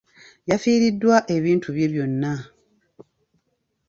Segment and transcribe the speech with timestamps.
[0.49, 2.33] Yafiiriddwa ebintu bye byonna.